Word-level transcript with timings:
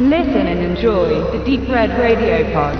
Listen 0.00 0.46
and 0.46 0.60
enjoy 0.60 1.08
the 1.36 1.44
Deep 1.44 1.68
Red 1.68 1.90
Radio 1.98 2.44
Pod. 2.52 2.76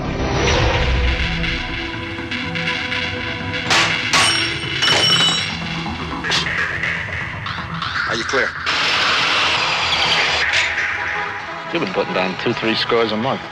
Are 8.06 8.14
you 8.14 8.22
clear? 8.22 8.48
You've 11.72 11.82
been 11.82 11.92
putting 11.92 12.14
down 12.14 12.38
two, 12.40 12.52
three 12.52 12.76
scores 12.76 13.10
a 13.10 13.16
month. 13.16 13.42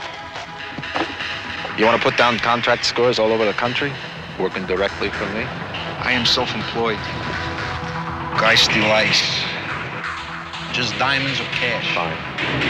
You 1.77 1.83
want 1.83 2.01
to 2.01 2.09
put 2.09 2.17
down 2.17 2.39
contract 2.39 2.85
scores 2.85 3.19
all 3.19 3.33
over 3.33 3.43
the 3.43 3.51
country, 3.51 3.91
working 4.39 4.65
directly 4.65 5.09
for 5.09 5.25
me? 5.33 5.41
I 5.43 6.13
am 6.13 6.25
self-employed. 6.25 6.99
Geisty 8.39 8.79
lice. 10.77 10.87
Just 10.87 10.99
diamonds 10.99 11.39
or 11.39 11.45
cash. 11.45 11.85
Fine. 11.93 12.17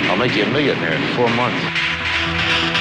I'll 0.09 0.17
make 0.17 0.35
you 0.35 0.43
a 0.43 0.51
millionaire 0.51 0.93
in 0.93 1.15
four 1.15 1.29
months. 1.35 1.59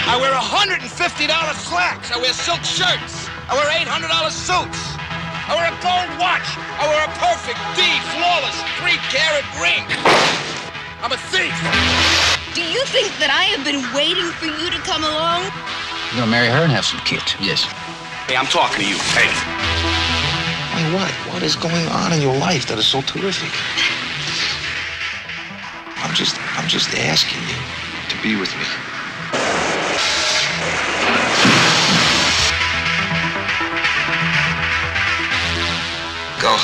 I 0.07 0.19
wear 0.21 0.33
$150 0.33 0.87
slacks. 0.87 2.13
I 2.13 2.19
wear 2.19 2.33
silk 2.33 2.63
shirts. 2.63 3.29
I 3.49 3.55
wear 3.55 3.67
$800 3.87 4.31
suits. 4.31 4.81
I 5.49 5.55
wear 5.55 5.71
a 5.71 5.77
gold 5.83 6.11
watch. 6.19 6.47
I 6.79 6.87
wear 6.91 7.03
a 7.07 7.13
perfect 7.19 7.59
D, 7.75 7.83
flawless, 8.15 8.59
three 8.79 8.99
carat 9.11 9.47
ring. 9.59 9.87
I'm 11.03 11.13
a 11.13 11.21
thief. 11.31 11.55
Do 12.55 12.63
you 12.63 12.83
think 12.87 13.13
that 13.19 13.31
I 13.31 13.45
have 13.55 13.65
been 13.65 13.83
waiting 13.95 14.31
for 14.39 14.47
you 14.47 14.71
to 14.71 14.81
come 14.83 15.05
along? 15.05 15.43
You're 16.11 16.25
gonna 16.25 16.31
marry 16.31 16.49
her 16.49 16.65
and 16.65 16.73
have 16.73 16.87
some 16.87 17.01
kids. 17.01 17.37
Yes. 17.39 17.63
Hey, 18.27 18.35
I'm 18.35 18.47
talking 18.47 18.83
to 18.83 18.89
you. 18.89 18.99
Hey. 19.15 19.31
Hey, 20.75 20.87
what? 20.95 21.11
What 21.31 21.43
is 21.43 21.55
going 21.55 21.87
on 21.89 22.13
in 22.13 22.21
your 22.21 22.35
life 22.35 22.67
that 22.67 22.79
is 22.79 22.87
so 22.87 23.03
terrific? 23.03 23.53
I'm 26.17 26.25
just, 26.25 26.59
I'm 26.59 26.67
just 26.67 26.95
asking 26.97 27.43
you 27.43 27.57
to 28.09 28.23
be 28.23 28.41
with 28.41 28.49
me. 28.57 28.65
Go. 36.41 36.57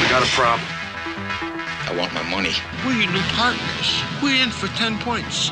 We 0.00 0.08
got 0.08 0.22
a 0.22 0.30
problem. 0.30 0.68
I 1.82 1.96
want 1.98 2.14
my 2.14 2.22
money. 2.30 2.52
We're 2.86 2.92
your 2.92 3.10
new 3.10 3.18
partners. 3.32 4.00
We're 4.22 4.40
in 4.40 4.50
for 4.50 4.68
10 4.68 5.00
points. 5.00 5.50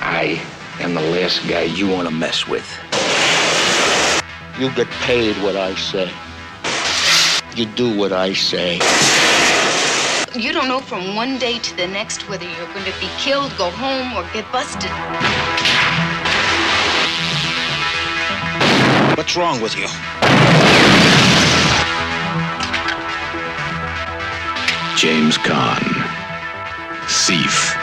I 0.00 0.38
am 0.80 0.92
the 0.92 1.00
last 1.00 1.48
guy 1.48 1.62
you 1.62 1.88
want 1.88 2.06
to 2.08 2.14
mess 2.14 2.46
with. 2.46 2.68
You 4.58 4.70
get 4.74 4.88
paid 5.06 5.34
what 5.42 5.56
I 5.56 5.74
say. 5.76 6.12
You 7.56 7.64
do 7.64 7.96
what 7.96 8.12
I 8.12 8.34
say. 8.34 8.80
You 10.36 10.52
don't 10.52 10.66
know 10.66 10.80
from 10.80 11.14
one 11.14 11.38
day 11.38 11.60
to 11.60 11.76
the 11.76 11.86
next 11.86 12.28
whether 12.28 12.44
you're 12.44 12.72
going 12.74 12.84
to 12.84 12.98
be 12.98 13.06
killed, 13.18 13.56
go 13.56 13.70
home, 13.70 14.14
or 14.14 14.24
get 14.32 14.50
busted. 14.50 14.90
What's 19.16 19.36
wrong 19.36 19.60
with 19.60 19.76
you? 19.76 19.86
James 24.98 25.38
Caan. 25.38 25.84
Thief. 27.06 27.73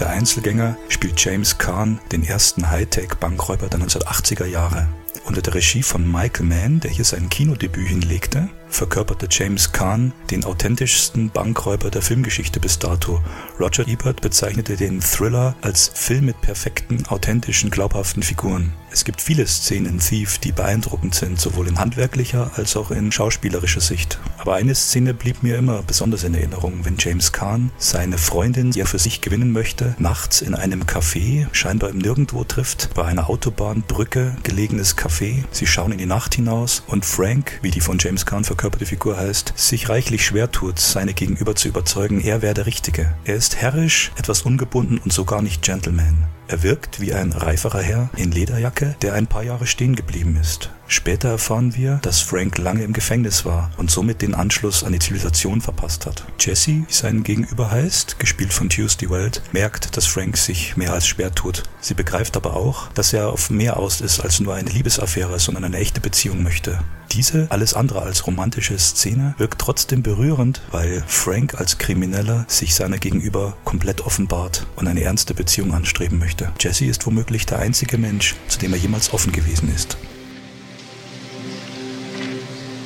Der 0.00 0.10
Einzelgänger, 0.10 0.76
spielt 0.88 1.24
James 1.24 1.56
Caan 1.56 2.00
den 2.10 2.24
ersten 2.24 2.68
Hightech-Bankräuber 2.68 3.68
der 3.68 3.78
1980er 3.78 4.44
Jahre. 4.44 4.88
Unter 5.24 5.40
der 5.40 5.54
Regie 5.54 5.84
von 5.84 6.10
Michael 6.10 6.46
Mann, 6.46 6.80
der 6.80 6.90
hier 6.90 7.04
sein 7.04 7.28
Kinodebüt 7.28 7.88
hinlegte, 7.88 8.50
verkörperte 8.68 9.28
James 9.30 9.70
Caan 9.70 10.12
den 10.30 10.44
authentischsten 10.44 11.30
Bankräuber 11.30 11.90
der 11.90 12.02
Filmgeschichte 12.02 12.58
bis 12.58 12.80
dato. 12.80 13.22
Roger 13.58 13.86
Ebert 13.86 14.20
bezeichnete 14.20 14.76
den 14.76 15.00
Thriller 15.00 15.54
als 15.62 15.92
Film 15.94 16.26
mit 16.26 16.40
perfekten, 16.40 17.06
authentischen, 17.06 17.70
glaubhaften 17.70 18.24
Figuren. 18.24 18.72
Es 18.90 19.04
gibt 19.04 19.22
viele 19.22 19.46
Szenen 19.46 19.86
in 19.86 19.98
Thief, 20.00 20.38
die 20.38 20.52
beeindruckend 20.52 21.14
sind, 21.14 21.40
sowohl 21.40 21.68
in 21.68 21.78
handwerklicher 21.78 22.50
als 22.56 22.76
auch 22.76 22.90
in 22.90 23.12
schauspielerischer 23.12 23.80
Sicht. 23.80 24.18
Aber 24.44 24.56
eine 24.56 24.74
Szene 24.74 25.14
blieb 25.14 25.42
mir 25.42 25.56
immer 25.56 25.82
besonders 25.82 26.22
in 26.22 26.34
Erinnerung, 26.34 26.84
wenn 26.84 26.96
James 26.98 27.32
Caan 27.32 27.70
seine 27.78 28.18
Freundin, 28.18 28.72
die 28.72 28.80
er 28.80 28.86
für 28.86 28.98
sich 28.98 29.22
gewinnen 29.22 29.52
möchte, 29.52 29.96
nachts 29.98 30.42
in 30.42 30.54
einem 30.54 30.82
Café, 30.82 31.46
scheinbar 31.52 31.88
im 31.88 31.96
Nirgendwo 31.96 32.44
trifft, 32.44 32.92
bei 32.92 33.06
einer 33.06 33.30
Autobahnbrücke 33.30 34.36
gelegenes 34.42 34.98
Café. 34.98 35.44
Sie 35.50 35.66
schauen 35.66 35.92
in 35.92 35.98
die 35.98 36.04
Nacht 36.04 36.34
hinaus 36.34 36.82
und 36.88 37.06
Frank, 37.06 37.58
wie 37.62 37.70
die 37.70 37.80
von 37.80 37.96
James 37.98 38.26
Caan 38.26 38.44
verkörperte 38.44 38.84
Figur 38.84 39.16
heißt, 39.16 39.54
sich 39.56 39.88
reichlich 39.88 40.26
schwer 40.26 40.52
tut, 40.52 40.78
seine 40.78 41.14
Gegenüber 41.14 41.56
zu 41.56 41.68
überzeugen, 41.68 42.20
er 42.20 42.42
wäre 42.42 42.52
der 42.52 42.66
Richtige. 42.66 43.14
Er 43.24 43.36
ist 43.36 43.56
herrisch, 43.56 44.12
etwas 44.18 44.42
ungebunden 44.42 44.98
und 44.98 45.10
sogar 45.10 45.40
nicht 45.40 45.62
Gentleman. 45.62 46.26
Er 46.48 46.62
wirkt 46.62 47.00
wie 47.00 47.14
ein 47.14 47.32
reiferer 47.32 47.80
Herr 47.80 48.10
in 48.16 48.30
Lederjacke, 48.30 48.94
der 49.00 49.14
ein 49.14 49.26
paar 49.26 49.42
Jahre 49.42 49.66
stehen 49.66 49.96
geblieben 49.96 50.36
ist. 50.38 50.70
Später 50.86 51.30
erfahren 51.30 51.74
wir, 51.74 51.98
dass 52.02 52.20
Frank 52.20 52.58
lange 52.58 52.84
im 52.84 52.92
Gefängnis 52.92 53.44
war 53.44 53.70
und 53.78 53.90
somit 53.90 54.22
den 54.22 54.34
Anschluss 54.34 54.84
an 54.84 54.92
die 54.92 54.98
Zivilisation 54.98 55.60
verpasst 55.60 56.06
hat. 56.06 56.24
Jesse, 56.38 56.84
wie 56.86 56.92
sein 56.92 57.22
Gegenüber 57.22 57.70
heißt, 57.70 58.18
gespielt 58.18 58.52
von 58.52 58.68
Tuesday 58.68 59.08
Weld, 59.08 59.42
merkt, 59.52 59.96
dass 59.96 60.06
Frank 60.06 60.36
sich 60.36 60.76
mehr 60.76 60.92
als 60.92 61.06
schwer 61.06 61.34
tut. 61.34 61.62
Sie 61.80 61.94
begreift 61.94 62.36
aber 62.36 62.54
auch, 62.54 62.88
dass 62.92 63.12
er 63.12 63.30
auf 63.30 63.50
mehr 63.50 63.78
aus 63.78 64.00
ist 64.00 64.20
als 64.20 64.40
nur 64.40 64.54
eine 64.54 64.70
Liebesaffäre, 64.70 65.38
sondern 65.38 65.64
eine 65.64 65.78
echte 65.78 66.00
Beziehung 66.00 66.42
möchte. 66.42 66.78
Diese 67.12 67.46
alles 67.50 67.74
andere 67.74 68.02
als 68.02 68.26
romantische 68.26 68.78
Szene 68.78 69.34
wirkt 69.38 69.60
trotzdem 69.60 70.02
berührend, 70.02 70.62
weil 70.70 71.02
Frank 71.06 71.54
als 71.54 71.78
Krimineller 71.78 72.44
sich 72.48 72.74
seiner 72.74 72.98
Gegenüber 72.98 73.56
komplett 73.64 74.00
offenbart 74.02 74.66
und 74.76 74.88
eine 74.88 75.02
ernste 75.02 75.34
Beziehung 75.34 75.74
anstreben 75.74 76.18
möchte. 76.18 76.52
Jesse 76.58 76.86
ist 76.86 77.06
womöglich 77.06 77.46
der 77.46 77.58
einzige 77.58 77.98
Mensch, 77.98 78.34
zu 78.48 78.58
dem 78.58 78.72
er 78.72 78.78
jemals 78.78 79.12
offen 79.12 79.32
gewesen 79.32 79.72
ist. 79.74 79.96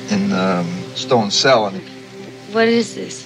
In 0.09 0.31
um, 0.33 0.67
Stone 0.95 1.29
Cell, 1.31 1.67
and 1.67 1.81
What 2.51 2.67
is 2.67 2.95
this? 2.95 3.25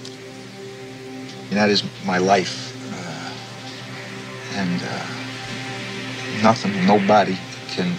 And 1.49 1.57
that 1.57 1.69
is 1.69 1.83
my 2.05 2.17
life. 2.17 2.73
Uh, 2.93 4.57
and 4.59 4.81
uh, 4.81 6.43
nothing, 6.43 6.85
nobody 6.85 7.37
can 7.69 7.95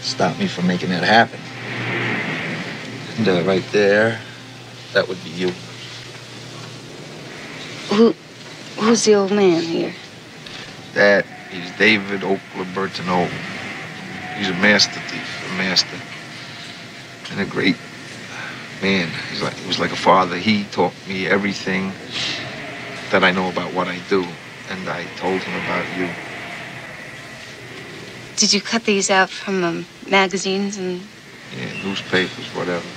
stop 0.00 0.38
me 0.38 0.46
from 0.46 0.66
making 0.68 0.90
it 0.90 1.02
happen. 1.02 1.40
And 3.18 3.28
uh, 3.28 3.42
right 3.42 3.64
there, 3.72 4.20
that 4.92 5.08
would 5.08 5.22
be 5.24 5.30
you. 5.30 5.52
Who, 7.90 8.14
who's 8.78 9.04
the 9.04 9.14
old 9.14 9.32
man 9.32 9.62
here? 9.62 9.92
That 10.94 11.26
is 11.52 11.70
David 11.78 12.20
Oakler 12.20 12.64
Bertineau. 12.74 13.28
He's 14.36 14.50
a 14.50 14.54
master 14.54 15.00
thief, 15.00 15.50
a 15.52 15.58
master, 15.58 15.96
and 17.32 17.40
a 17.40 17.44
great 17.44 17.76
man. 18.82 19.10
He's 19.30 19.42
like 19.42 19.58
he 19.58 19.66
was 19.66 19.80
like 19.80 19.92
a 19.92 19.96
father. 19.96 20.36
He 20.38 20.66
taught 20.66 20.94
me 21.08 21.26
everything 21.28 21.94
that 23.10 23.24
I 23.24 23.32
know 23.32 23.48
about 23.48 23.72
what 23.72 23.88
I 23.88 24.00
do, 24.00 24.26
and 24.68 24.88
I 24.88 25.06
told 25.16 25.44
him 25.44 25.54
about 25.56 25.90
you. 25.92 26.10
Did 28.36 28.52
you 28.52 28.60
cut 28.62 28.84
these 28.84 29.10
out 29.10 29.30
from 29.30 29.64
um, 29.64 29.86
magazines 30.10 30.76
and 30.78 31.02
Yeah, 31.50 31.72
newspapers, 31.84 32.52
whatever. 32.54 32.88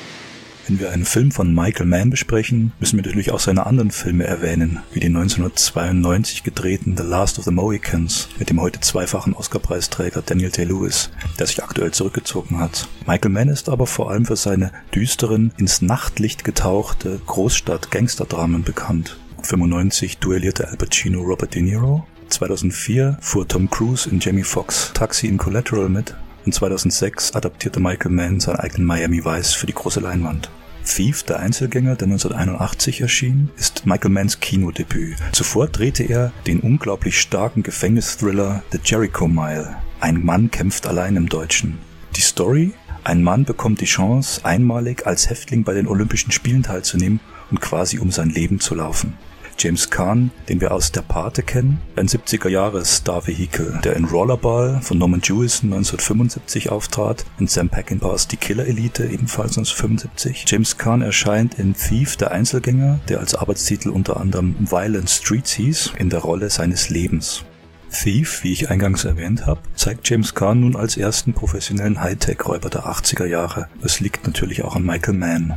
Wenn 0.67 0.81
wir 0.81 0.91
einen 0.91 1.05
Film 1.05 1.31
von 1.31 1.55
Michael 1.55 1.85
Mann 1.85 2.09
besprechen, 2.09 2.73
müssen 2.81 2.97
wir 2.97 3.05
natürlich 3.05 3.31
auch 3.31 3.39
seine 3.39 3.65
anderen 3.65 3.89
Filme 3.89 4.25
erwähnen, 4.25 4.81
wie 4.91 4.99
den 4.99 5.15
1992 5.15 6.43
gedrehten 6.43 6.97
The 6.97 7.03
Last 7.03 7.39
of 7.39 7.45
the 7.45 7.51
Mohicans 7.51 8.27
mit 8.37 8.49
dem 8.49 8.59
heute 8.59 8.81
zweifachen 8.81 9.33
Oscarpreisträger 9.33 10.21
Daniel 10.21 10.49
Day-Lewis, 10.49 11.09
der 11.39 11.47
sich 11.47 11.63
aktuell 11.63 11.91
zurückgezogen 11.91 12.59
hat. 12.59 12.89
Michael 13.05 13.31
Mann 13.31 13.47
ist 13.47 13.69
aber 13.69 13.87
vor 13.87 14.11
allem 14.11 14.25
für 14.25 14.35
seine 14.35 14.73
düsteren, 14.93 15.53
ins 15.57 15.81
Nachtlicht 15.81 16.43
getauchte 16.43 17.21
Großstadt-Gangsterdramen 17.25 18.63
bekannt. 18.63 19.17
95 19.43 20.17
duellierte 20.17 20.67
Al 20.67 20.75
Pacino 20.75 21.21
Robert 21.21 21.55
De 21.55 21.61
Niro, 21.61 22.05
2004 22.27 23.19
fuhr 23.21 23.47
Tom 23.47 23.69
Cruise 23.69 24.09
in 24.09 24.19
Jamie 24.19 24.43
Foxx 24.43 24.91
Taxi 24.93 25.27
in 25.27 25.37
Collateral 25.37 25.87
mit 25.87 26.13
und 26.45 26.51
2006 26.53 27.35
adaptierte 27.35 27.79
Michael 27.79 28.11
Mann 28.11 28.41
seinen 28.41 28.57
eigenen 28.57 28.85
Miami 28.85 29.23
Vice 29.23 29.53
für 29.53 29.65
die 29.65 29.73
große 29.73 30.01
Leinwand. 30.01 30.49
Thief, 30.87 31.23
der 31.23 31.39
Einzelgänger, 31.39 31.95
der 31.95 32.07
1981 32.07 33.01
erschien, 33.01 33.49
ist 33.57 33.85
Michael 33.85 34.11
Manns 34.11 34.39
Kinodebüt. 34.39 35.17
Zuvor 35.33 35.67
drehte 35.67 36.03
er 36.03 36.31
den 36.47 36.59
unglaublich 36.61 37.19
starken 37.19 37.61
Gefängnisthriller 37.61 38.63
The 38.71 38.79
Jericho 38.83 39.27
Mile. 39.27 39.75
Ein 39.99 40.23
Mann 40.23 40.49
kämpft 40.49 40.87
allein 40.87 41.15
im 41.15 41.29
Deutschen. 41.29 41.77
Die 42.15 42.21
Story? 42.21 42.73
Ein 43.03 43.23
Mann 43.23 43.45
bekommt 43.45 43.81
die 43.81 43.85
Chance, 43.85 44.43
einmalig 44.43 45.05
als 45.05 45.29
Häftling 45.29 45.63
bei 45.63 45.73
den 45.73 45.87
Olympischen 45.87 46.31
Spielen 46.31 46.63
teilzunehmen 46.63 47.19
und 47.51 47.61
quasi 47.61 47.99
um 47.99 48.11
sein 48.11 48.29
Leben 48.29 48.59
zu 48.59 48.75
laufen. 48.75 49.13
James 49.59 49.89
Caan, 49.89 50.29
den 50.49 50.61
wir 50.61 50.71
aus 50.71 50.91
Der 50.91 51.01
Pate 51.01 51.41
kennen, 51.41 51.79
ein 51.95 52.07
70er-Jahre-Star-Vehikel, 52.07 53.79
der 53.83 53.95
in 53.95 54.05
Rollerball 54.05 54.81
von 54.81 54.99
Norman 54.99 55.21
Jewison 55.23 55.73
1975 55.73 56.71
auftrat, 56.71 57.25
in 57.39 57.47
Sam 57.47 57.67
Peckinpahs 57.69 58.27
Die 58.27 58.37
Killer-Elite 58.37 59.05
ebenfalls 59.05 59.57
1975. 59.57 60.45
James 60.47 60.77
Caan 60.77 61.01
erscheint 61.01 61.57
in 61.57 61.73
Thief, 61.73 62.17
der 62.17 62.31
Einzelgänger, 62.31 62.99
der 63.09 63.19
als 63.19 63.33
Arbeitstitel 63.33 63.89
unter 63.89 64.17
anderem 64.17 64.55
Violent 64.59 65.09
Streets 65.09 65.53
hieß, 65.53 65.93
in 65.97 66.11
der 66.11 66.19
Rolle 66.19 66.51
seines 66.51 66.89
Lebens. 66.89 67.43
Thief, 67.89 68.43
wie 68.43 68.51
ich 68.51 68.69
eingangs 68.69 69.05
erwähnt 69.05 69.45
habe, 69.45 69.61
zeigt 69.75 70.07
James 70.07 70.35
Caan 70.35 70.59
nun 70.59 70.75
als 70.75 70.97
ersten 70.97 71.33
professionellen 71.33 72.01
Hightech-Räuber 72.01 72.69
der 72.69 72.85
80er 72.85 73.25
Jahre. 73.25 73.69
Es 73.81 73.99
liegt 74.01 74.27
natürlich 74.27 74.63
auch 74.63 74.75
an 74.75 74.83
Michael 74.83 75.17
Mann. 75.17 75.55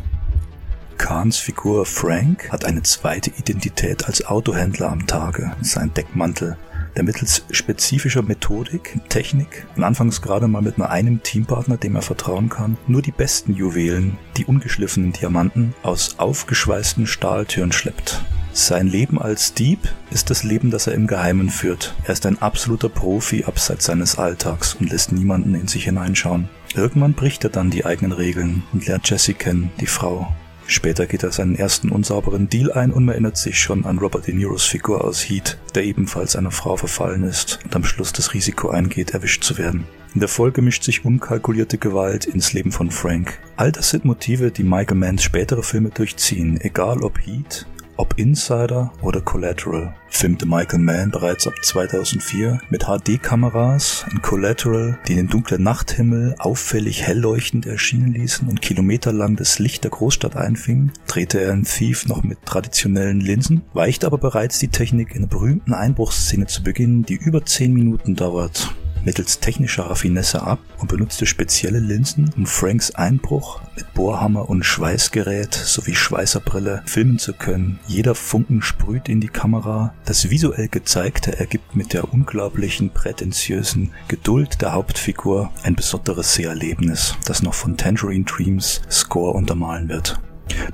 Kahns 1.00 1.38
Figur 1.38 1.87
Frank 1.87 2.52
hat 2.52 2.67
eine 2.67 2.82
zweite 2.82 3.31
Identität 3.31 4.05
als 4.05 4.26
Autohändler 4.26 4.91
am 4.91 5.06
Tage. 5.06 5.50
Sein 5.62 5.94
Deckmantel, 5.94 6.58
der 6.94 7.05
mittels 7.05 7.43
spezifischer 7.50 8.20
Methodik, 8.20 9.00
Technik 9.08 9.67
und 9.76 9.82
anfangs 9.82 10.20
gerade 10.20 10.47
mal 10.47 10.61
mit 10.61 10.76
nur 10.76 10.91
einem 10.91 11.23
Teampartner, 11.23 11.79
dem 11.79 11.97
er 11.97 12.02
vertrauen 12.02 12.50
kann, 12.50 12.76
nur 12.87 13.00
die 13.00 13.12
besten 13.12 13.55
Juwelen, 13.55 14.19
die 14.37 14.44
ungeschliffenen 14.44 15.12
Diamanten 15.12 15.75
aus 15.82 16.19
aufgeschweißten 16.19 17.06
Stahltüren 17.06 17.73
schleppt. 17.73 18.20
Sein 18.52 18.87
Leben 18.87 19.19
als 19.19 19.55
Dieb 19.55 19.79
ist 20.11 20.29
das 20.29 20.44
Leben, 20.44 20.70
das 20.70 20.87
er 20.87 20.93
im 20.93 21.06
Geheimen 21.06 21.49
führt. 21.49 21.94
Er 22.05 22.12
ist 22.12 22.26
ein 22.26 22.43
absoluter 22.43 22.91
Profi 22.91 23.44
abseits 23.44 23.87
seines 23.87 24.19
Alltags 24.19 24.75
und 24.75 24.91
lässt 24.91 25.12
niemanden 25.12 25.55
in 25.55 25.67
sich 25.67 25.85
hineinschauen. 25.85 26.50
Irgendwann 26.75 27.14
bricht 27.14 27.43
er 27.43 27.50
dann 27.50 27.70
die 27.70 27.87
eigenen 27.87 28.12
Regeln 28.12 28.64
und 28.75 28.87
lernt 28.87 29.08
Jessie 29.08 29.35
kennen, 29.35 29.73
die 29.81 29.87
Frau, 29.87 30.29
Später 30.70 31.06
geht 31.06 31.25
er 31.25 31.32
seinen 31.32 31.56
ersten 31.56 31.88
unsauberen 31.88 32.49
Deal 32.49 32.70
ein 32.70 32.93
und 32.93 33.08
erinnert 33.08 33.37
sich 33.37 33.58
schon 33.58 33.84
an 33.84 33.99
Robert 33.99 34.28
De 34.28 34.34
Niros 34.37 34.64
Figur 34.64 35.05
aus 35.05 35.28
Heat, 35.28 35.58
der 35.75 35.82
ebenfalls 35.82 36.37
einer 36.37 36.52
Frau 36.52 36.76
verfallen 36.76 37.25
ist 37.25 37.58
und 37.64 37.75
am 37.75 37.82
Schluss 37.82 38.12
das 38.12 38.34
Risiko 38.34 38.70
eingeht, 38.70 39.11
erwischt 39.11 39.43
zu 39.43 39.58
werden. 39.58 39.84
In 40.14 40.20
der 40.20 40.28
Folge 40.28 40.62
mischt 40.62 40.84
sich 40.84 41.05
unkalkulierte 41.05 41.76
Gewalt 41.76 42.25
ins 42.25 42.52
Leben 42.52 42.70
von 42.70 42.93
Frank. 42.93 43.40
All 43.56 43.72
das 43.72 43.90
sind 43.90 44.05
Motive, 44.05 44.52
die 44.52 44.62
Michael 44.62 44.96
Manns 44.96 45.25
spätere 45.25 45.64
Filme 45.64 45.90
durchziehen, 45.90 46.61
egal 46.61 47.02
ob 47.02 47.19
Heat, 47.19 47.66
ob 48.00 48.19
Insider 48.19 48.91
oder 49.02 49.20
Collateral 49.20 49.94
filmte 50.08 50.47
Michael 50.47 50.79
Mann 50.79 51.11
bereits 51.11 51.47
ab 51.47 51.52
2004 51.61 52.58
mit 52.70 52.85
HD-Kameras 52.85 54.06
in 54.11 54.23
Collateral, 54.23 54.99
die 55.06 55.17
den 55.17 55.29
dunklen 55.29 55.62
Nachthimmel 55.62 56.35
auffällig 56.38 57.02
hell 57.02 57.19
leuchtend 57.19 57.67
erschienen 57.67 58.14
ließen 58.14 58.49
und 58.49 58.62
kilometerlang 58.62 59.37
das 59.37 59.58
Licht 59.58 59.85
der 59.85 59.91
Großstadt 59.91 60.35
einfingen, 60.35 60.93
drehte 61.08 61.41
er 61.41 61.52
in 61.52 61.64
Thief 61.64 62.06
noch 62.06 62.23
mit 62.23 62.43
traditionellen 62.47 63.20
Linsen, 63.20 63.61
weicht 63.75 64.06
aber 64.06 64.17
bereits 64.17 64.58
die 64.58 64.69
Technik 64.69 65.14
in 65.14 65.23
der 65.23 65.29
berühmten 65.29 65.75
Einbruchsszene 65.75 66.47
zu 66.47 66.62
Beginn, 66.62 67.02
die 67.02 67.17
über 67.17 67.44
10 67.44 67.75
Minuten 67.75 68.17
dauert 68.17 68.75
mittels 69.05 69.41
technischer 69.41 69.85
Raffinesse 69.85 70.43
ab 70.43 70.58
und 70.79 70.88
benutzte 70.88 71.26
spezielle 71.26 71.79
Linsen, 71.79 72.31
um 72.37 72.47
Franks 72.47 72.94
Einbruch 72.94 73.61
mit 73.76 73.93
Bohrhammer 73.94 74.49
und 74.49 74.64
Schweißgerät 74.64 75.55
sowie 75.55 75.94
Schweißerbrille 75.94 76.82
filmen 76.87 77.19
zu 77.19 77.32
können. 77.32 77.79
Jeder 77.87 78.14
Funken 78.14 78.62
sprüht 78.62 79.08
in 79.08 79.20
die 79.20 79.29
Kamera. 79.29 79.94
Das 80.05 80.31
visuell 80.31 80.69
gezeigte 80.69 81.38
ergibt 81.38 81.76
mit 81.76 81.93
der 81.93 82.12
unglaublichen 82.12 82.91
prätentiösen 82.91 83.93
Geduld 84.08 84.61
der 84.62 84.73
Hauptfigur 84.73 85.50
ein 85.62 85.76
besonderes 85.76 86.35
Seherlebnis, 86.35 87.17
das 87.25 87.43
noch 87.43 87.55
von 87.55 87.76
Tangerine 87.76 88.25
Dreams 88.25 88.82
Score 88.91 89.32
untermalen 89.32 89.88
wird. 89.88 90.20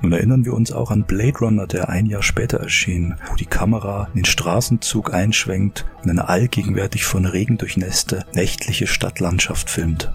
Nun 0.01 0.11
erinnern 0.11 0.45
wir 0.45 0.53
uns 0.53 0.71
auch 0.71 0.91
an 0.91 1.03
Blade 1.03 1.39
Runner, 1.39 1.67
der 1.67 1.89
ein 1.89 2.05
Jahr 2.05 2.23
später 2.23 2.59
erschien, 2.59 3.15
wo 3.29 3.35
die 3.35 3.45
Kamera 3.45 4.09
den 4.15 4.25
Straßenzug 4.25 5.13
einschwenkt 5.13 5.85
und 6.03 6.09
eine 6.09 6.29
allgegenwärtig 6.29 7.05
von 7.05 7.25
Regen 7.25 7.57
durchnässte, 7.57 8.25
nächtliche 8.33 8.87
Stadtlandschaft 8.87 9.69
filmt. 9.69 10.11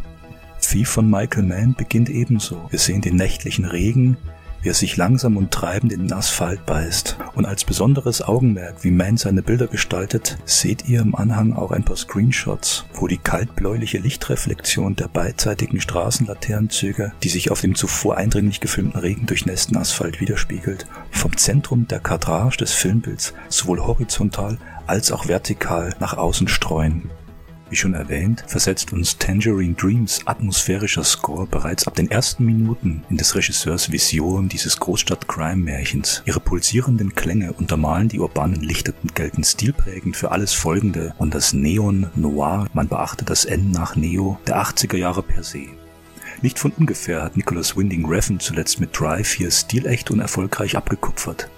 Thief 0.61 0.89
von 0.89 1.11
Michael 1.11 1.45
Mann 1.45 1.75
beginnt 1.77 2.09
ebenso. 2.09 2.67
Wir 2.71 2.79
sehen 2.79 3.01
den 3.01 3.17
nächtlichen 3.17 3.65
Regen, 3.65 4.17
wie 4.63 4.71
er 4.71 4.75
sich 4.75 4.97
langsam 4.97 5.37
und 5.37 5.51
treibend 5.51 5.93
in 5.93 6.09
den 6.09 6.13
Asphalt 6.13 6.65
beißt. 6.67 7.19
Und 7.35 7.47
als 7.47 7.65
besonderes 7.65 8.23
Augenmerk, 8.23 8.85
wie 8.85 8.91
Mann 8.91 9.17
seine 9.17 9.43
Bilder 9.43 9.67
gestaltet, 9.67 10.39
seht 10.45 10.89
ihr 10.89 11.01
im 11.01 11.15
Anhang 11.15 11.53
auch 11.53 11.73
ein 11.73 11.85
paar 11.85 11.97
Screenshots, 11.97 12.87
wo 12.95 13.07
die 13.07 13.19
kaltbläuliche 13.19 13.99
Lichtreflexion 13.99 14.97
der 14.97 15.09
beidseitigen 15.09 15.81
Straßenlaternenzüge, 15.81 17.13
die 17.23 17.29
sich 17.29 17.51
auf 17.51 17.61
dem 17.61 17.75
zuvor 17.75 18.17
eindringlich 18.17 18.61
gefilmten 18.61 19.01
Regen 19.01 19.27
durchnässten 19.27 19.77
Asphalt 19.77 20.21
widerspiegelt, 20.21 20.87
vom 21.11 21.37
Zentrum 21.37 21.89
der 21.89 22.01
Kadrage 22.01 22.57
des 22.59 22.73
Filmbilds 22.73 23.35
sowohl 23.49 23.81
horizontal 23.81 24.59
als 24.87 25.13
auch 25.13 25.29
vertikal 25.29 25.95
nach 26.01 26.17
außen 26.17 26.49
streuen. 26.49 27.11
Wie 27.73 27.77
schon 27.77 27.95
erwähnt, 27.95 28.45
versetzt 28.47 28.93
uns 28.93 29.17
Tangerine 29.17 29.73
Dreams 29.73 30.21
atmosphärischer 30.27 31.05
Score 31.05 31.47
bereits 31.47 31.87
ab 31.87 31.95
den 31.95 32.11
ersten 32.11 32.45
Minuten 32.45 33.03
in 33.09 33.17
des 33.17 33.35
Regisseurs 33.35 33.91
Vision 33.91 34.51
dieses 34.51 34.79
Großstadt-Crime-Märchens. 34.79 36.23
Ihre 36.27 36.41
pulsierenden 36.41 37.15
Klänge 37.15 37.55
untermalen 37.55 38.11
die 38.11 38.19
urbanen 38.19 38.61
Lichter 38.61 38.93
und 39.03 39.15
gelten 39.15 39.43
stilprägend 39.43 40.19
für 40.19 40.33
alles 40.33 40.53
Folgende 40.53 41.15
und 41.17 41.33
das 41.35 41.55
Neon 41.55 42.11
Noir, 42.15 42.67
man 42.75 42.89
beachte 42.89 43.25
das 43.25 43.47
N 43.47 43.71
nach 43.71 43.97
Neo, 43.97 44.39
der 44.47 44.63
80er 44.63 44.99
Jahre 44.99 45.23
per 45.23 45.43
se. 45.43 45.69
Nicht 46.43 46.59
von 46.59 46.73
ungefähr 46.73 47.23
hat 47.23 47.39
Nicholas 47.39 47.75
Winding 47.75 48.05
Refn 48.05 48.39
zuletzt 48.39 48.81
mit 48.81 48.91
Drive 49.01 49.33
hier 49.33 49.51
stilecht 49.51 50.11
und 50.11 50.21
erfolgreich 50.21 50.77
abgekupfert 50.77 51.49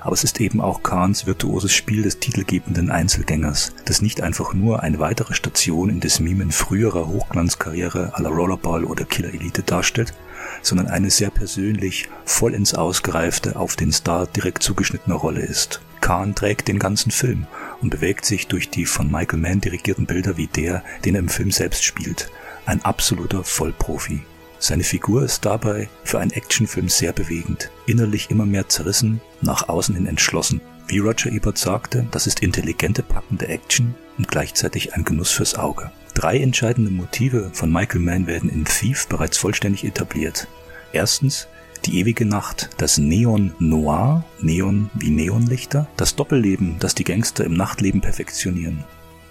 aber 0.00 0.12
es 0.12 0.24
ist 0.24 0.40
eben 0.40 0.60
auch 0.60 0.82
Kahns 0.82 1.26
virtuoses 1.26 1.72
Spiel 1.72 2.02
des 2.02 2.18
titelgebenden 2.18 2.90
Einzelgängers, 2.90 3.72
das 3.84 4.02
nicht 4.02 4.22
einfach 4.22 4.54
nur 4.54 4.82
eine 4.82 4.98
weitere 4.98 5.34
Station 5.34 5.90
in 5.90 6.00
des 6.00 6.20
Mimen 6.20 6.52
früherer 6.52 7.08
Hochglanzkarriere 7.08 8.14
à 8.14 8.22
la 8.22 8.28
Rollerball 8.28 8.84
oder 8.84 9.04
Killer 9.04 9.32
Elite 9.34 9.62
darstellt, 9.62 10.14
sondern 10.62 10.88
eine 10.88 11.10
sehr 11.10 11.30
persönlich, 11.30 12.08
vollends 12.24 12.74
ausgereifte, 12.74 13.56
auf 13.56 13.76
den 13.76 13.92
Star 13.92 14.26
direkt 14.26 14.62
zugeschnittene 14.62 15.14
Rolle 15.14 15.40
ist. 15.40 15.80
Kahn 16.00 16.34
trägt 16.34 16.68
den 16.68 16.78
ganzen 16.78 17.10
Film 17.10 17.46
und 17.82 17.90
bewegt 17.90 18.24
sich 18.24 18.46
durch 18.46 18.70
die 18.70 18.86
von 18.86 19.10
Michael 19.10 19.38
Mann 19.38 19.60
dirigierten 19.60 20.06
Bilder 20.06 20.36
wie 20.36 20.46
der, 20.46 20.82
den 21.04 21.14
er 21.14 21.20
im 21.20 21.28
Film 21.28 21.50
selbst 21.50 21.84
spielt. 21.84 22.30
Ein 22.66 22.84
absoluter 22.84 23.44
Vollprofi. 23.44 24.22
Seine 24.62 24.84
Figur 24.84 25.24
ist 25.24 25.46
dabei 25.46 25.88
für 26.04 26.18
einen 26.18 26.32
Actionfilm 26.32 26.90
sehr 26.90 27.14
bewegend, 27.14 27.70
innerlich 27.86 28.30
immer 28.30 28.44
mehr 28.44 28.68
zerrissen, 28.68 29.22
nach 29.40 29.70
außen 29.70 29.94
hin 29.94 30.04
entschlossen. 30.04 30.60
Wie 30.86 30.98
Roger 30.98 31.32
Ebert 31.32 31.56
sagte, 31.56 32.06
das 32.10 32.26
ist 32.26 32.40
intelligente, 32.40 33.02
packende 33.02 33.48
Action 33.48 33.94
und 34.18 34.28
gleichzeitig 34.28 34.92
ein 34.92 35.04
Genuss 35.04 35.30
fürs 35.30 35.54
Auge. 35.54 35.90
Drei 36.12 36.38
entscheidende 36.38 36.90
Motive 36.90 37.50
von 37.54 37.72
Michael 37.72 38.02
Mann 38.02 38.26
werden 38.26 38.50
in 38.50 38.66
Thief 38.66 39.06
bereits 39.08 39.38
vollständig 39.38 39.84
etabliert. 39.84 40.46
Erstens 40.92 41.48
die 41.86 41.98
ewige 41.98 42.26
Nacht, 42.26 42.68
das 42.76 42.98
Neon 42.98 43.54
Noir, 43.58 44.24
Neon 44.42 44.90
wie 44.92 45.08
Neonlichter, 45.08 45.88
das 45.96 46.16
Doppelleben, 46.16 46.76
das 46.80 46.94
die 46.94 47.04
Gangster 47.04 47.44
im 47.44 47.54
Nachtleben 47.54 48.02
perfektionieren. 48.02 48.84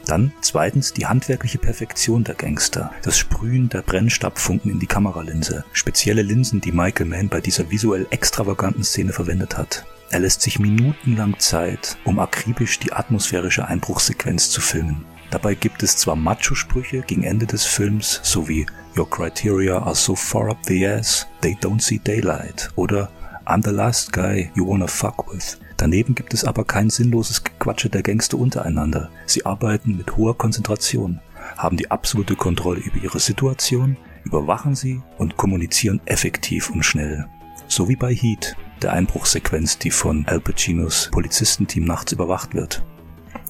Dann 0.10 0.34
zweitens 0.42 0.92
die 0.92 1.06
handwerkliche 1.06 1.60
Perfektion 1.60 2.24
der 2.24 2.34
Gangster, 2.34 2.92
das 3.04 3.16
Sprühen 3.16 3.70
der 3.70 3.84
Brennstabfunken 3.84 4.72
in 4.72 4.80
die 4.80 4.88
Kameralinse, 4.88 5.66
spezielle 5.72 6.24
Linsen, 6.24 6.62
die 6.62 6.72
Michael 6.72 7.06
Mann 7.06 7.30
bei 7.30 7.42
dieser 7.42 7.70
visuell 7.70 8.08
extravaganten 8.10 8.84
Szene 8.84 9.14
verwendet 9.14 9.56
hat. 9.56 9.86
Er 10.10 10.22
lässt 10.22 10.42
sich 10.42 10.58
minutenlang 10.58 11.38
Zeit, 11.38 11.96
um 12.06 12.18
akribisch 12.18 12.80
die 12.80 12.92
atmosphärische 12.92 13.68
Einbruchsequenz 13.68 14.50
zu 14.50 14.62
filmen. 14.62 15.06
Dabei 15.30 15.54
gibt 15.54 15.84
es 15.84 15.96
zwar 15.96 16.16
Macho-Sprüche 16.16 17.04
gegen 17.04 17.22
Ende 17.22 17.46
des 17.46 17.66
Films, 17.66 18.20
sowie 18.24 18.66
Your 18.98 19.08
criteria 19.08 19.78
are 19.78 19.94
so 19.94 20.16
far 20.16 20.50
up 20.50 20.58
the 20.66 20.88
ass, 20.88 21.28
they 21.42 21.56
don't 21.62 21.82
see 21.82 22.00
daylight 22.00 22.72
oder 22.76 23.12
I'm 23.46 23.64
the 23.64 23.70
last 23.70 24.12
guy 24.12 24.52
you 24.56 24.68
wanna 24.68 24.88
fuck 24.88 25.32
with. 25.32 25.60
Daneben 25.80 26.14
gibt 26.14 26.34
es 26.34 26.44
aber 26.44 26.66
kein 26.66 26.90
sinnloses 26.90 27.46
Gequatsche 27.46 27.90
der 27.90 28.04
Gangster 28.04 28.38
untereinander. 28.38 29.10
Sie 29.26 29.46
arbeiten 29.46 29.96
mit 29.96 30.18
hoher 30.18 30.38
Konzentration, 30.38 31.22
haben 31.56 31.78
die 31.78 31.90
absolute 31.90 32.36
Kontrolle 32.36 32.82
über 32.82 33.02
ihre 33.02 33.20
Situation, 33.22 33.96
überwachen 34.26 34.76
sie 34.76 35.02
und 35.18 35.38
kommunizieren 35.38 36.02
effektiv 36.04 36.70
und 36.70 36.84
schnell. 36.84 37.28
So 37.70 37.88
wie 37.88 37.96
bei 37.96 38.14
Heat, 38.14 38.58
der 38.82 38.92
Einbruchsequenz, 38.92 39.78
die 39.78 39.90
von 39.90 40.26
Al 40.28 40.42
Pacinos 40.42 41.08
Polizistenteam 41.14 41.86
nachts 41.86 42.12
überwacht 42.12 42.54
wird. 42.54 42.84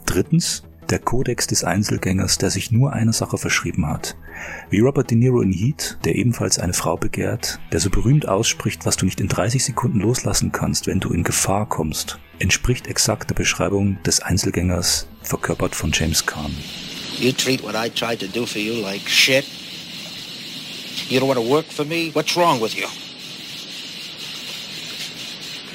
Drittens, 0.06 0.62
der 0.90 1.00
Kodex 1.00 1.48
des 1.48 1.64
Einzelgängers, 1.64 2.38
der 2.38 2.50
sich 2.50 2.72
nur 2.72 2.94
einer 2.94 3.14
Sache 3.14 3.38
verschrieben 3.38 3.88
hat. 3.88 4.16
Wie 4.70 4.80
Robert 4.80 5.12
De 5.12 5.18
Niro 5.18 5.42
in 5.42 5.52
Heat, 5.52 5.98
der 6.04 6.16
ebenfalls 6.16 6.60
eine 6.60 6.74
Frau 6.74 6.98
begehrt, 6.98 7.60
der 7.72 7.80
so 7.80 7.90
berühmt 7.90 8.28
ausspricht, 8.28 8.86
was 8.86 8.98
du 8.98 9.06
nicht 9.06 9.20
in 9.20 9.28
30 9.28 9.64
Sekunden 9.64 10.00
loslassen 10.00 10.52
kannst, 10.52 10.88
wenn 10.88 11.00
du 11.00 11.10
in 11.10 11.24
Gefahr 11.24 11.68
kommst, 11.68 12.20
entspricht 12.40 12.88
exakt 12.88 13.30
der 13.30 13.36
Beschreibung 13.36 14.02
des 14.04 14.22
Einzelgängers, 14.22 15.08
verkörpert 15.22 15.76
von 15.76 15.92
James 15.94 16.26
Caan. 16.26 16.56
You 17.20 17.32
treat 17.32 17.62
what 17.64 17.76
I 17.76 17.90
tried 17.90 18.20
to 18.20 18.28
do 18.28 18.46
for 18.46 18.62
you 18.62 18.82
like 18.82 19.08
shit. 19.08 19.46
You 21.10 21.20
don't 21.20 21.28
want 21.28 21.40
to 21.40 21.50
work 21.50 21.66
for 21.66 21.86
me? 21.86 22.12
What's 22.14 22.36
wrong 22.36 22.62
with 22.62 22.76
you? 22.76 22.88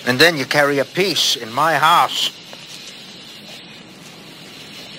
And 0.06 0.18
then 0.18 0.36
you 0.36 0.44
carry 0.46 0.80
a 0.80 0.84
piece 0.84 1.36
in 1.36 1.52
my 1.52 1.78
house. 1.78 2.30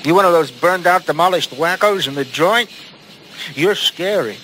You 0.05 0.13
one 0.13 0.25
of 0.25 0.33
those 0.33 0.51
burned 0.51 0.85
out, 0.85 1.07
demolished 1.07 1.49
wackos 1.49 2.07
in 2.07 2.13
the 2.13 2.25
joint? 2.25 2.69
You're 3.55 3.73
scary 3.73 4.37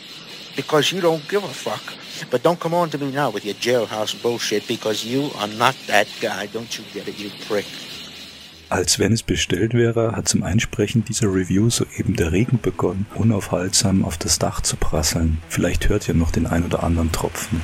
because 0.55 0.91
you 0.91 1.01
don't 1.01 1.21
give 1.29 1.43
a 1.43 1.47
fuck. 1.47 1.93
But 2.31 2.41
don't 2.41 2.59
come 2.59 2.73
on 2.73 2.89
to 2.89 2.97
me 2.97 3.11
now 3.11 3.29
with 3.29 3.45
your 3.45 3.53
jailhouse 3.53 4.19
bullshit 4.19 4.67
because 4.67 5.05
you 5.05 5.29
are 5.37 5.47
not 5.47 5.75
that 5.85 6.07
guy. 6.19 6.47
Don't 6.47 6.75
you 6.75 6.83
get 6.91 7.07
it, 7.07 7.19
you 7.19 7.29
prick. 7.47 7.65
Als 8.69 8.97
wenn 8.97 9.13
es 9.13 9.21
bestellt 9.21 9.75
wäre, 9.75 10.15
hat 10.15 10.27
zum 10.29 10.41
Einsprechen 10.41 11.05
dieser 11.05 11.27
Review 11.27 11.69
soeben 11.69 12.15
der 12.15 12.31
Regen 12.31 12.59
begonnen, 12.59 13.05
unaufhaltsam 13.13 14.03
auf 14.03 14.17
das 14.17 14.39
Dach 14.39 14.61
zu 14.61 14.77
prasseln. 14.77 15.39
Vielleicht 15.47 15.89
hört 15.89 16.07
ihr 16.07 16.15
noch 16.15 16.31
den 16.31 16.47
ein 16.47 16.65
oder 16.65 16.81
anderen 16.81 17.11
Tropfen. 17.11 17.61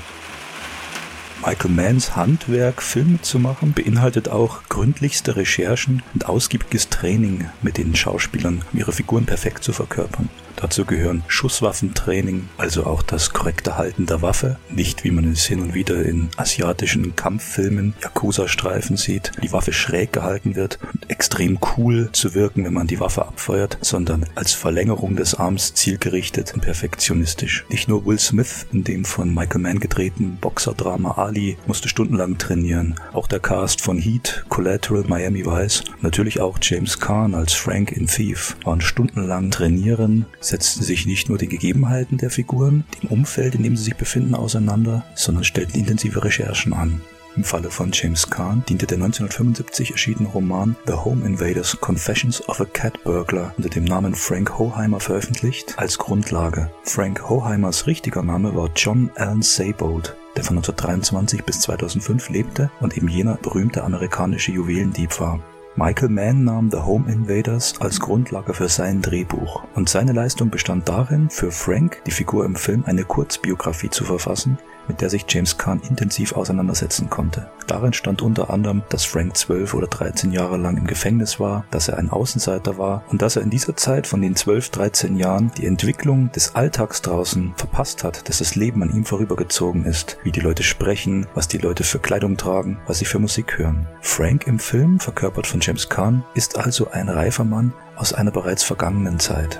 Michael 1.45 1.71
Manns 1.71 2.15
Handwerk, 2.15 2.81
Filme 2.81 3.21
zu 3.21 3.39
machen, 3.39 3.73
beinhaltet 3.73 4.27
auch 4.27 4.63
gründlichste 4.69 5.35
Recherchen 5.35 6.03
und 6.13 6.25
ausgiebiges 6.25 6.89
Training 6.89 7.49
mit 7.61 7.77
den 7.77 7.95
Schauspielern, 7.95 8.63
um 8.73 8.79
ihre 8.79 8.91
Figuren 8.91 9.25
perfekt 9.25 9.63
zu 9.63 9.71
verkörpern. 9.71 10.29
Dazu 10.59 10.85
gehören 10.85 11.23
Schusswaffentraining, 11.27 12.49
also 12.57 12.85
auch 12.87 13.03
das 13.03 13.31
korrekte 13.31 13.77
Halten 13.77 14.07
der 14.07 14.23
Waffe, 14.23 14.57
nicht 14.71 15.03
wie 15.03 15.11
man 15.11 15.31
es 15.31 15.45
hin 15.45 15.61
und 15.61 15.75
wieder 15.75 16.03
in 16.03 16.29
asiatischen 16.35 17.15
Kampffilmen, 17.15 17.93
Yakuza-Streifen 18.01 18.97
sieht, 18.97 19.31
die 19.43 19.51
Waffe 19.51 19.71
schräg 19.71 20.13
gehalten 20.13 20.55
wird 20.55 20.79
und 20.93 21.11
extrem 21.11 21.59
cool 21.77 22.09
zu 22.11 22.33
wirken, 22.33 22.65
wenn 22.65 22.73
man 22.73 22.87
die 22.87 22.99
Waffe 22.99 23.27
abfeuert, 23.27 23.77
sondern 23.81 24.25
als 24.33 24.53
Verlängerung 24.53 25.15
des 25.15 25.35
Arms 25.35 25.75
zielgerichtet 25.75 26.55
und 26.55 26.61
perfektionistisch. 26.61 27.63
Nicht 27.69 27.87
nur 27.87 28.07
Will 28.07 28.19
Smith 28.19 28.65
in 28.73 28.83
dem 28.83 29.05
von 29.05 29.31
Michael 29.31 29.61
Mann 29.61 29.79
gedrehten 29.79 30.37
Boxerdrama 30.41 31.11
Ali 31.17 31.57
musste 31.67 31.87
stundenlang 31.87 32.39
trainieren, 32.39 32.95
auch 33.13 33.27
der 33.27 33.39
Cast 33.39 33.81
von 33.81 33.99
Heat, 33.99 34.45
Collateral, 34.49 35.03
Miami 35.07 35.45
Vice, 35.45 35.83
natürlich 36.01 36.41
auch 36.41 36.57
James 36.59 36.99
Caan 36.99 37.35
als 37.35 37.53
Frank 37.53 37.91
in 37.91 38.07
Thief 38.07 38.57
waren 38.63 38.81
stundenlang 38.81 39.51
trainieren, 39.51 40.25
setzten 40.47 40.83
sich 40.83 41.05
nicht 41.05 41.29
nur 41.29 41.37
die 41.37 41.47
Gegebenheiten 41.47 42.17
der 42.17 42.29
Figuren, 42.29 42.85
dem 43.01 43.09
Umfeld, 43.09 43.55
in 43.55 43.63
dem 43.63 43.77
sie 43.77 43.83
sich 43.83 43.95
befinden, 43.95 44.35
auseinander, 44.35 45.05
sondern 45.15 45.43
stellten 45.43 45.79
intensive 45.79 46.23
Recherchen 46.23 46.73
an. 46.73 47.01
Im 47.37 47.43
Falle 47.43 47.69
von 47.69 47.91
James 47.93 48.31
Caan 48.31 48.63
diente 48.67 48.87
der 48.87 48.97
1975 48.97 49.91
erschienene 49.91 50.27
Roman 50.29 50.75
The 50.87 50.93
Home 50.93 51.23
Invaders 51.23 51.79
Confessions 51.79 52.49
of 52.49 52.59
a 52.59 52.65
Cat 52.65 53.03
Burglar 53.03 53.53
unter 53.57 53.69
dem 53.69 53.83
Namen 53.83 54.15
Frank 54.15 54.57
Hoheimer 54.57 54.99
veröffentlicht 54.99 55.77
als 55.77 55.99
Grundlage. 55.99 56.71
Frank 56.81 57.29
Hoheimers 57.29 57.85
richtiger 57.85 58.23
Name 58.23 58.55
war 58.55 58.71
John 58.75 59.11
Allen 59.17 59.43
Saybold, 59.43 60.15
der 60.35 60.45
von 60.45 60.57
1923 60.57 61.43
bis 61.43 61.59
2005 61.59 62.29
lebte 62.29 62.71
und 62.79 62.97
eben 62.97 63.07
jener 63.07 63.35
berühmte 63.35 63.83
amerikanische 63.83 64.51
Juwelendieb 64.51 65.19
war. 65.19 65.39
Michael 65.79 66.09
Mann 66.09 66.43
nahm 66.43 66.71
The 66.71 66.79
Home 66.79 67.07
Invaders 67.07 67.79
als 67.79 67.99
Grundlage 67.99 68.55
für 68.55 68.67
sein 68.67 69.03
Drehbuch 69.03 69.63
und 69.75 69.87
seine 69.87 70.11
Leistung 70.11 70.49
bestand 70.49 70.89
darin, 70.89 71.29
für 71.29 71.51
Frank, 71.51 72.01
die 72.07 72.11
Figur 72.11 72.45
im 72.45 72.55
Film, 72.55 72.83
eine 72.87 73.03
Kurzbiografie 73.03 73.91
zu 73.91 74.03
verfassen, 74.03 74.57
mit 74.87 75.01
der 75.01 75.09
sich 75.09 75.25
James 75.27 75.57
Caan 75.57 75.81
intensiv 75.81 76.33
auseinandersetzen 76.33 77.09
konnte. 77.09 77.49
Darin 77.67 77.93
stand 77.93 78.21
unter 78.21 78.49
anderem, 78.49 78.83
dass 78.89 79.05
Frank 79.05 79.35
zwölf 79.35 79.73
oder 79.73 79.87
dreizehn 79.87 80.31
Jahre 80.31 80.57
lang 80.57 80.77
im 80.77 80.87
Gefängnis 80.87 81.39
war, 81.39 81.65
dass 81.71 81.87
er 81.89 81.97
ein 81.97 82.09
Außenseiter 82.09 82.77
war 82.77 83.03
und 83.09 83.21
dass 83.21 83.35
er 83.35 83.41
in 83.41 83.49
dieser 83.49 83.75
Zeit 83.75 84.07
von 84.07 84.21
den 84.21 84.35
zwölf, 84.35 84.69
dreizehn 84.69 85.17
Jahren 85.17 85.51
die 85.57 85.65
Entwicklung 85.65 86.31
des 86.31 86.55
Alltags 86.55 87.01
draußen 87.01 87.53
verpasst 87.57 88.03
hat, 88.03 88.29
dass 88.29 88.39
das 88.39 88.55
Leben 88.55 88.81
an 88.83 88.93
ihm 88.93 89.05
vorübergezogen 89.05 89.85
ist, 89.85 90.17
wie 90.23 90.31
die 90.31 90.39
Leute 90.39 90.63
sprechen, 90.63 91.27
was 91.33 91.47
die 91.47 91.57
Leute 91.57 91.83
für 91.83 91.99
Kleidung 91.99 92.37
tragen, 92.37 92.79
was 92.87 92.99
sie 92.99 93.05
für 93.05 93.19
Musik 93.19 93.57
hören. 93.57 93.87
Frank 94.01 94.47
im 94.47 94.59
Film, 94.59 94.99
verkörpert 94.99 95.47
von 95.47 95.59
James 95.59 95.89
Caan, 95.89 96.23
ist 96.33 96.57
also 96.57 96.91
ein 96.91 97.09
reifer 97.09 97.43
Mann 97.43 97.73
aus 97.95 98.13
einer 98.13 98.31
bereits 98.31 98.63
vergangenen 98.63 99.19
Zeit. 99.19 99.59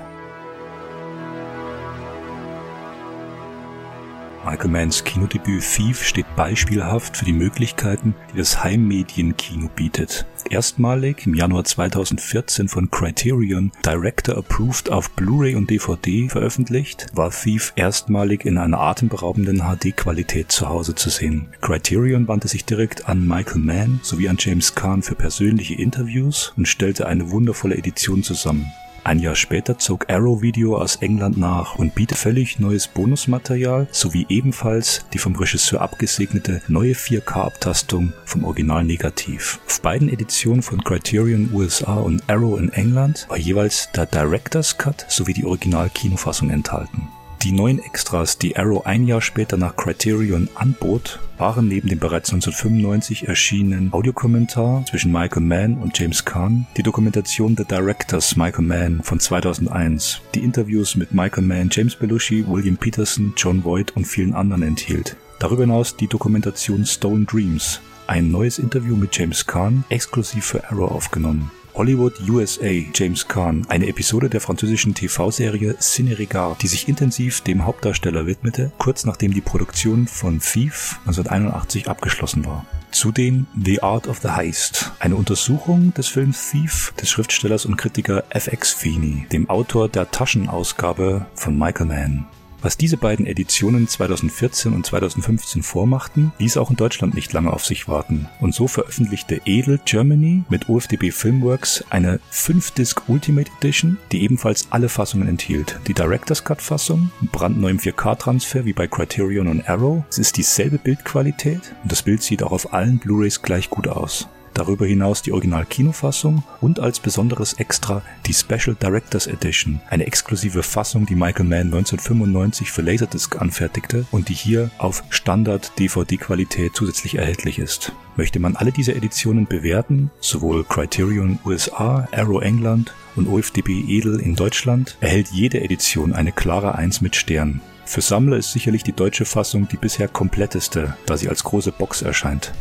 Michael 4.50 4.72
Manns 4.72 5.04
Kinodebüt 5.04 5.62
Thief 5.62 6.06
steht 6.06 6.26
beispielhaft 6.38 7.18
für 7.18 7.26
die 7.26 7.34
Möglichkeiten, 7.34 8.16
die 8.32 8.38
das 8.38 8.64
Heimmedienkino 8.64 9.68
bietet. 9.76 10.26
Erstmalig 10.50 11.28
im 11.28 11.34
Januar 11.34 11.66
2014 11.66 12.70
von 12.70 12.90
Criterion 12.90 13.74
Director 13.86 14.38
Approved 14.38 14.90
auf 14.90 15.10
Blu-ray 15.12 15.56
und 15.56 15.70
DVD 15.70 16.30
veröffentlicht, 16.30 17.08
war 17.14 17.30
Thief 17.32 17.74
erstmalig 17.76 18.46
in 18.46 18.58
einer 18.58 18.80
atemberaubenden 18.80 19.64
HD-Qualität 19.64 20.50
zu 20.50 20.70
Hause 20.70 20.96
zu 20.96 21.10
sehen. 21.10 21.50
Criterion 21.60 22.30
wandte 22.30 22.48
sich 22.48 22.64
direkt 22.64 23.10
an 23.10 23.28
Michael 23.28 23.60
Mann 23.60 24.00
sowie 24.02 24.30
an 24.30 24.38
James 24.40 24.74
Caan 24.76 25.02
für 25.02 25.16
persönliche 25.16 25.74
Interviews 25.76 26.54
und 26.56 26.70
stellte 26.70 27.06
eine 27.08 27.32
wundervolle 27.32 27.76
Edition 27.76 28.24
zusammen. 28.24 28.72
Ein 29.08 29.20
Jahr 29.20 29.36
später 29.36 29.78
zog 29.78 30.10
Arrow 30.10 30.42
Video 30.42 30.76
aus 30.78 30.98
England 30.98 31.38
nach 31.38 31.76
und 31.76 31.96
bietet 31.96 32.18
völlig 32.18 32.60
neues 32.60 32.90
Bonusmaterial 32.90 33.88
sowie 33.90 34.26
ebenfalls 34.28 35.06
die 35.14 35.18
vom 35.18 35.34
Regisseur 35.34 35.80
abgesegnete 35.80 36.62
neue 36.68 36.92
4K-Abtastung 36.92 38.12
vom 38.26 38.44
Original 38.44 38.84
Negativ. 38.84 39.62
Auf 39.66 39.82
beiden 39.82 40.10
Editionen 40.10 40.62
von 40.62 40.84
Criterion 40.84 41.52
USA 41.54 41.96
und 41.96 42.22
Arrow 42.30 42.60
in 42.60 42.68
England 42.74 43.26
war 43.30 43.38
jeweils 43.38 43.90
der 43.96 44.08
Director's 44.08 44.78
Cut 44.78 45.06
sowie 45.08 45.32
die 45.32 45.46
Original-Kinofassung 45.46 46.50
enthalten. 46.50 47.08
Die 47.44 47.52
neuen 47.52 47.78
Extras, 47.80 48.40
die 48.40 48.58
Arrow 48.58 48.86
ein 48.86 49.06
Jahr 49.06 49.22
später 49.22 49.58
nach 49.58 49.76
Criterion 49.76 50.50
anbot, 50.56 51.20
waren 51.38 51.68
neben 51.68 51.88
dem 51.88 52.00
bereits 52.00 52.34
1995 52.34 53.28
erschienenen 53.28 53.94
Audiokommentar 53.94 54.84
zwischen 54.90 55.12
Michael 55.12 55.44
Mann 55.44 55.78
und 55.78 55.98
James 55.98 56.26
Caan 56.26 56.66
die 56.78 56.84
Dokumentation 56.84 57.56
The 57.56 57.64
Directors 57.64 58.36
Michael 58.36 58.66
Mann 58.66 59.04
von 59.04 59.20
2001, 59.20 60.22
die 60.34 60.44
Interviews 60.44 60.96
mit 60.96 61.14
Michael 61.14 61.44
Mann, 61.44 61.70
James 61.72 61.96
Belushi, 61.96 62.44
William 62.48 62.76
Peterson, 62.76 63.34
John 63.38 63.64
Voight 63.64 63.96
und 63.96 64.06
vielen 64.06 64.34
anderen 64.34 64.64
enthielt. 64.64 65.16
Darüber 65.40 65.62
hinaus 65.62 65.96
die 65.96 66.08
Dokumentation 66.08 66.86
Stone 66.86 67.26
Dreams, 67.26 67.82
ein 68.08 68.32
neues 68.32 68.58
Interview 68.58 68.96
mit 68.96 69.16
James 69.16 69.46
Caan, 69.46 69.84
exklusiv 69.90 70.44
für 70.44 70.70
Arrow 70.72 70.92
aufgenommen. 70.92 71.52
Hollywood 71.78 72.28
USA 72.28 72.72
James 72.92 73.28
Caan, 73.28 73.64
eine 73.70 73.88
Episode 73.88 74.30
der 74.30 74.42
französischen 74.42 74.96
TV-Serie 74.96 75.74
Ciné 75.80 76.18
Regard, 76.18 76.64
die 76.64 76.68
sich 76.68 76.88
intensiv 76.88 77.42
dem 77.42 77.66
Hauptdarsteller 77.66 78.26
widmete, 78.26 78.72
kurz 78.80 79.06
nachdem 79.06 79.32
die 79.32 79.42
Produktion 79.42 80.08
von 80.08 80.40
Thief 80.40 80.96
1981 81.02 81.88
abgeschlossen 81.88 82.46
war. 82.46 82.66
Zudem 82.90 83.46
The 83.64 83.84
Art 83.84 84.08
of 84.08 84.22
the 84.24 84.30
Heist, 84.30 84.92
eine 85.00 85.16
Untersuchung 85.16 85.94
des 85.94 86.08
Films 86.08 86.50
Thief 86.50 86.94
des 87.00 87.12
Schriftstellers 87.12 87.68
und 87.68 87.78
Kritiker 87.78 88.24
FX 88.32 88.74
Feeney, 88.74 89.28
dem 89.32 89.48
Autor 89.48 89.88
der 89.88 90.10
Taschenausgabe 90.10 91.28
von 91.36 91.60
Michael 91.60 91.86
Mann. 91.86 92.26
Was 92.62 92.78
diese 92.78 92.98
beiden 92.98 93.26
Editionen 93.26 93.88
2014 93.88 94.74
und 94.74 94.86
2015 94.86 95.64
vormachten, 95.64 96.32
ließ 96.40 96.58
auch 96.58 96.70
in 96.70 96.76
Deutschland 96.76 97.14
nicht 97.14 97.32
lange 97.34 97.54
auf 97.54 97.66
sich 97.66 97.88
warten. 97.88 98.28
Und 98.40 98.54
so 98.54 98.68
veröffentlichte 98.68 99.42
Edel 99.46 99.80
Germany 99.86 100.44
mit 100.50 100.68
OFDB 100.68 101.12
Filmworks 101.12 101.84
eine 101.90 102.20
5-Disc 102.32 103.04
Ultimate 103.08 103.52
Edition, 103.60 103.98
die 104.12 104.24
ebenfalls 104.24 104.68
alle 104.72 104.90
Fassungen 104.90 105.28
enthielt. 105.28 105.80
Die 105.88 105.94
Director's 105.94 106.44
Cut 106.44 106.62
Fassung, 106.62 107.12
brandneuem 107.32 107.78
4K-Transfer 107.78 108.66
wie 108.66 108.74
bei 108.74 108.88
Criterion 108.88 109.48
und 109.48 109.70
Arrow. 109.70 110.04
Es 110.10 110.18
ist 110.18 110.38
dieselbe 110.38 110.78
Bildqualität 110.78 111.76
und 111.84 111.92
das 111.92 112.02
Bild 112.02 112.24
sieht 112.24 112.44
auch 112.44 112.52
auf 112.52 112.74
allen 112.74 112.98
Blu-rays 112.98 113.42
gleich 113.42 113.70
gut 113.70 113.88
aus 113.88 114.28
darüber 114.58 114.86
hinaus 114.86 115.22
die 115.22 115.32
Original-Kinofassung 115.32 116.44
und 116.62 116.80
als 116.80 117.00
besonderes 117.00 117.54
Extra 117.54 118.02
die 118.26 118.34
Special 118.34 118.76
Directors 118.76 119.28
Edition, 119.28 119.82
eine 119.90 120.08
exklusive 120.08 120.64
Fassung, 120.64 121.06
die 121.06 121.16
Michael 121.16 121.46
Mann 121.46 121.68
1995 121.68 122.72
für 122.72 122.82
Laserdisc 122.82 123.40
anfertigte 123.40 124.06
und 124.12 124.30
die 124.30 124.34
hier 124.34 124.72
auf 124.78 125.04
Standard-DVD-Qualität 125.10 126.76
zusätzlich 126.76 127.16
erhältlich 127.16 127.60
ist. 127.60 127.94
Möchte 128.16 128.40
man 128.40 128.56
alle 128.56 128.72
diese 128.72 128.96
Editionen 128.96 129.46
bewerten, 129.46 130.10
sowohl 130.20 130.64
Criterion 130.64 131.40
USA, 131.46 132.08
Arrow 132.12 132.42
England 132.42 132.94
und 133.16 133.28
OFDB 133.28 133.84
Edel 133.88 134.20
in 134.20 134.36
Deutschland, 134.36 134.98
erhält 135.02 135.28
jede 135.30 135.62
Edition 135.62 136.14
eine 136.14 136.32
klare 136.32 136.76
1 136.76 137.02
mit 137.02 137.16
Stern. 137.16 137.62
Für 137.86 138.02
Sammler 138.02 138.38
ist 138.38 138.52
sicherlich 138.52 138.84
die 138.84 138.92
deutsche 138.92 139.26
Fassung 139.26 139.68
die 139.68 139.78
bisher 139.78 140.08
kompletteste, 140.08 140.98
da 141.06 141.16
sie 141.16 141.30
als 141.30 141.44
große 141.44 141.72
Box 141.72 142.02
erscheint. 142.02 142.54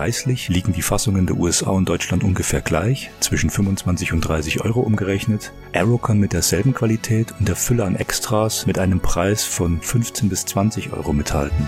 Preislich 0.00 0.48
liegen 0.48 0.72
die 0.72 0.80
Fassungen 0.80 1.26
der 1.26 1.36
USA 1.36 1.72
und 1.72 1.86
Deutschland 1.86 2.24
ungefähr 2.24 2.62
gleich, 2.62 3.10
zwischen 3.20 3.50
25 3.50 4.14
und 4.14 4.22
30 4.22 4.64
Euro 4.64 4.80
umgerechnet. 4.80 5.52
Arrow 5.74 6.00
kann 6.00 6.18
mit 6.18 6.32
derselben 6.32 6.72
Qualität 6.72 7.34
und 7.38 7.46
der 7.46 7.54
Fülle 7.54 7.84
an 7.84 7.96
Extras 7.96 8.64
mit 8.64 8.78
einem 8.78 9.00
Preis 9.00 9.44
von 9.44 9.82
15 9.82 10.30
bis 10.30 10.46
20 10.46 10.94
Euro 10.94 11.12
mithalten. 11.12 11.66